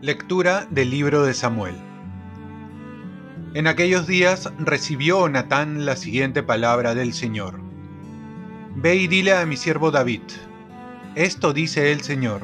[0.00, 1.76] Lectura del libro de Samuel.
[3.54, 7.60] En aquellos días recibió Natán la siguiente palabra del Señor.
[8.74, 10.22] Ve y dile a mi siervo David,
[11.14, 12.42] esto dice el Señor,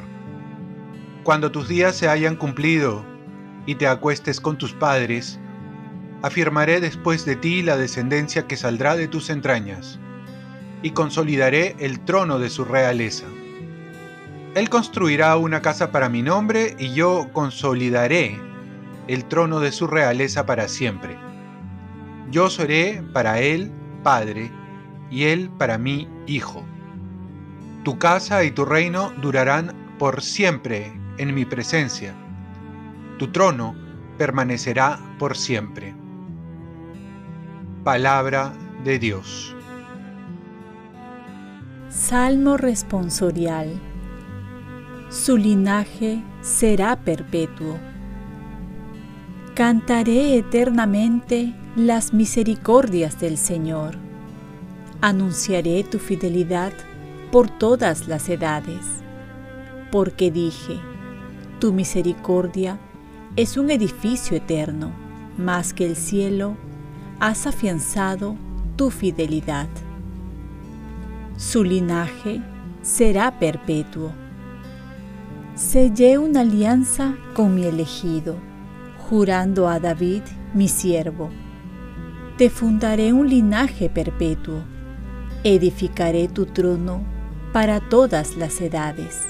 [1.25, 3.03] cuando tus días se hayan cumplido
[3.65, 5.40] y te acuestes con tus padres,
[6.21, 9.99] afirmaré después de ti la descendencia que saldrá de tus entrañas,
[10.83, 13.25] y consolidaré el trono de su realeza
[14.53, 18.37] él construirá una casa para mi nombre y yo consolidaré
[19.07, 21.17] el trono de su realeza para siempre.
[22.29, 23.71] Yo seré para él
[24.03, 24.51] padre
[25.09, 26.65] y él para mí hijo.
[27.85, 32.13] Tu casa y tu reino durarán por siempre en mi presencia.
[33.19, 33.73] Tu trono
[34.17, 36.00] permanecerá por siempre.
[37.83, 38.53] Palabra
[38.83, 39.55] de Dios.
[41.89, 43.69] Salmo responsorial
[45.09, 47.79] su linaje será perpetuo.
[49.55, 53.97] Cantaré eternamente las misericordias del Señor.
[55.01, 56.73] Anunciaré tu fidelidad
[57.31, 58.85] por todas las edades,
[59.91, 60.79] porque dije,
[61.59, 62.79] tu misericordia
[63.35, 64.91] es un edificio eterno,
[65.35, 66.55] más que el cielo,
[67.21, 68.35] has afianzado
[68.75, 69.69] tu fidelidad.
[71.37, 72.41] Su linaje
[72.81, 74.11] será perpetuo
[75.61, 78.35] sellé una alianza con mi elegido,
[78.97, 80.23] jurando a David,
[80.55, 81.29] mi siervo.
[82.37, 84.63] Te fundaré un linaje perpetuo,
[85.43, 87.03] edificaré tu trono
[87.53, 89.27] para todas las edades.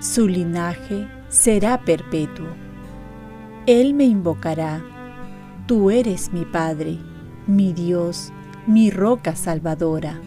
[0.00, 2.46] Su linaje será perpetuo.
[3.66, 4.80] Él me invocará,
[5.68, 6.98] tú eres mi Padre,
[7.46, 8.32] mi Dios,
[8.66, 10.18] mi roca salvadora.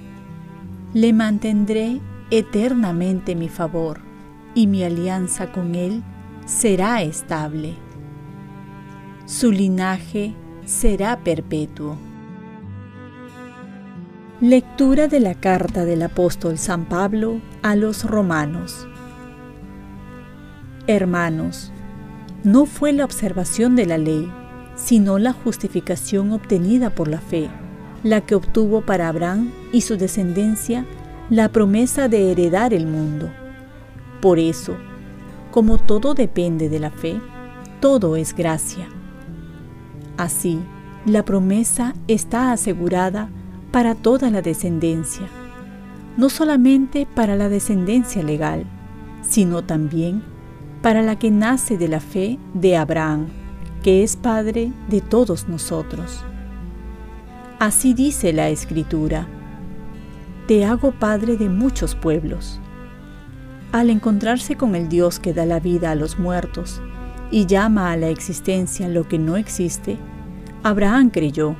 [0.94, 4.02] Le mantendré eternamente mi favor
[4.54, 6.04] y mi alianza con Él
[6.46, 7.74] será estable.
[9.26, 10.36] Su linaje
[10.66, 11.98] será perpetuo.
[14.42, 18.88] Lectura de la carta del apóstol San Pablo a los romanos.
[20.86, 21.72] Hermanos,
[22.44, 24.32] no fue la observación de la ley,
[24.76, 27.50] sino la justificación obtenida por la fe,
[28.04, 30.86] la que obtuvo para Abraham y su descendencia
[31.30, 33.30] la promesa de heredar el mundo.
[34.22, 34.76] Por eso,
[35.52, 37.20] como todo depende de la fe,
[37.80, 38.88] todo es gracia.
[40.18, 40.60] Así,
[41.06, 43.30] la promesa está asegurada
[43.72, 45.28] para toda la descendencia,
[46.18, 48.66] no solamente para la descendencia legal,
[49.22, 50.24] sino también
[50.82, 53.28] para la que nace de la fe de Abraham,
[53.84, 56.24] que es Padre de todos nosotros.
[57.60, 59.28] Así dice la Escritura,
[60.48, 62.60] Te hago Padre de muchos pueblos
[63.72, 66.82] al encontrarse con el Dios que da la vida a los muertos
[67.32, 69.98] y llama a la existencia lo que no existe,
[70.64, 71.56] Abraham creyó.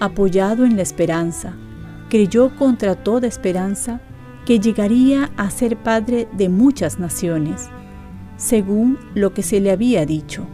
[0.00, 1.54] Apoyado en la esperanza,
[2.08, 4.00] creyó contra toda esperanza
[4.46, 7.68] que llegaría a ser padre de muchas naciones,
[8.38, 10.46] según lo que se le había dicho.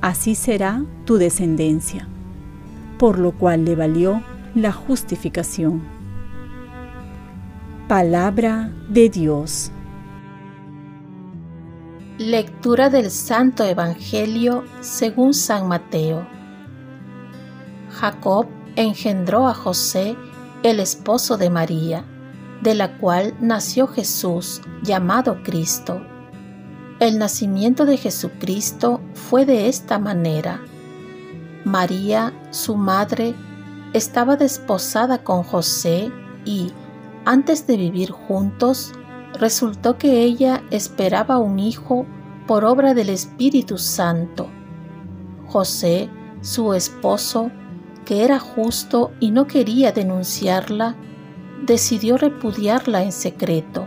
[0.00, 2.06] Así será tu descendencia,
[2.98, 4.22] por lo cual le valió
[4.54, 5.82] la justificación.
[7.88, 9.70] Palabra de Dios.
[12.18, 16.26] Lectura del Santo Evangelio según San Mateo.
[17.90, 20.16] Jacob engendró a José,
[20.62, 22.04] el esposo de María,
[22.62, 26.00] de la cual nació Jesús, llamado Cristo.
[26.98, 30.62] El nacimiento de Jesucristo fue de esta manera.
[31.62, 33.34] María, su madre,
[33.92, 36.10] estaba desposada con José
[36.46, 36.72] y,
[37.26, 38.92] antes de vivir juntos,
[39.38, 42.06] resultó que ella esperaba un hijo
[42.46, 44.48] por obra del Espíritu Santo.
[45.48, 46.08] José,
[46.40, 47.50] su esposo,
[48.06, 50.96] que era justo y no quería denunciarla,
[51.66, 53.86] decidió repudiarla en secreto.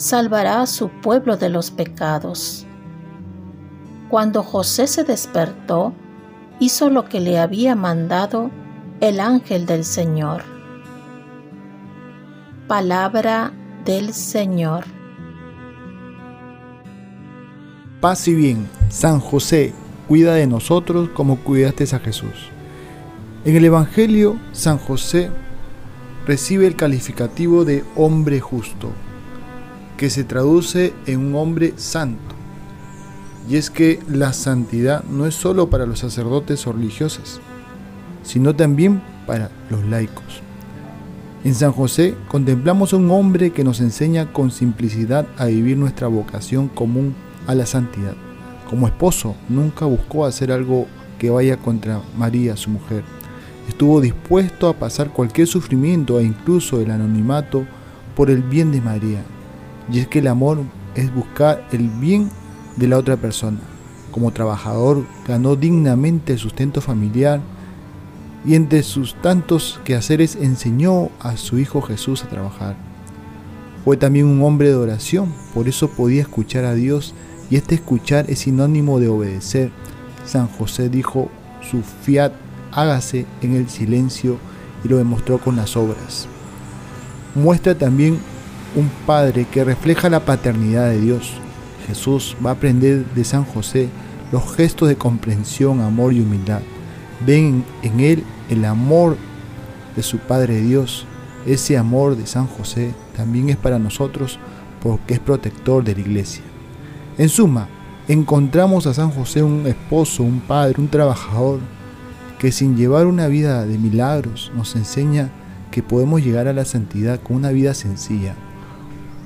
[0.00, 2.66] salvará a su pueblo de los pecados.
[4.08, 5.92] Cuando José se despertó,
[6.58, 8.50] hizo lo que le había mandado
[9.02, 10.42] el ángel del Señor.
[12.66, 13.52] Palabra
[13.84, 14.84] del Señor.
[18.00, 19.74] Paz y bien, San José,
[20.08, 22.48] cuida de nosotros como cuidaste a Jesús.
[23.44, 25.30] En el Evangelio, San José
[26.26, 28.92] recibe el calificativo de hombre justo,
[30.00, 32.34] que se traduce en un hombre santo.
[33.50, 37.38] Y es que la santidad no es solo para los sacerdotes o religiosas,
[38.22, 40.40] sino también para los laicos.
[41.44, 46.06] En San José contemplamos a un hombre que nos enseña con simplicidad a vivir nuestra
[46.06, 47.14] vocación común
[47.46, 48.14] a la santidad.
[48.70, 50.86] Como esposo, nunca buscó hacer algo
[51.18, 53.04] que vaya contra María, su mujer.
[53.68, 57.66] Estuvo dispuesto a pasar cualquier sufrimiento e incluso el anonimato
[58.16, 59.22] por el bien de María.
[59.92, 60.58] Y es que el amor
[60.94, 62.30] es buscar el bien
[62.76, 63.58] de la otra persona.
[64.10, 67.40] Como trabajador ganó dignamente el sustento familiar
[68.44, 72.76] y entre sus tantos quehaceres enseñó a su hijo Jesús a trabajar.
[73.84, 77.14] Fue también un hombre de oración, por eso podía escuchar a Dios
[77.50, 79.70] y este escuchar es sinónimo de obedecer.
[80.24, 81.30] San José dijo,
[81.62, 82.32] su fiat
[82.72, 84.38] hágase en el silencio
[84.84, 86.26] y lo demostró con las obras.
[87.34, 88.18] Muestra también
[88.74, 91.32] un padre que refleja la paternidad de Dios.
[91.86, 93.88] Jesús va a aprender de San José
[94.32, 96.60] los gestos de comprensión, amor y humildad.
[97.26, 99.16] Ven en él el amor
[99.96, 101.06] de su Padre Dios.
[101.46, 104.38] Ese amor de San José también es para nosotros
[104.82, 106.42] porque es protector de la iglesia.
[107.18, 107.68] En suma,
[108.08, 111.60] encontramos a San José un esposo, un padre, un trabajador,
[112.38, 115.30] que sin llevar una vida de milagros nos enseña
[115.70, 118.34] que podemos llegar a la santidad con una vida sencilla.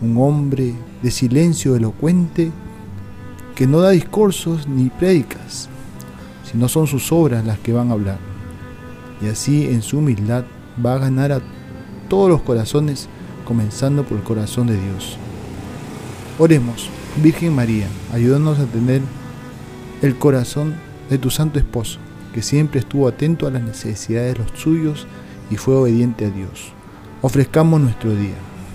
[0.05, 2.53] Un hombre de silencio elocuente
[3.55, 5.71] que no da discursos ni prédicas,
[6.45, 8.19] sino son sus obras las que van a hablar.
[9.23, 10.45] Y así en su humildad
[10.85, 11.41] va a ganar a
[12.11, 13.09] todos los corazones,
[13.47, 15.17] comenzando por el corazón de Dios.
[16.39, 16.91] Oremos.
[17.23, 19.01] Virgen María, ayúdanos a tener
[20.03, 20.75] el corazón
[21.09, 21.99] de tu santo esposo,
[22.35, 25.07] que siempre estuvo atento a las necesidades de los suyos
[25.51, 26.75] y fue obediente a Dios.
[27.23, 28.35] Ofrezcamos nuestro día.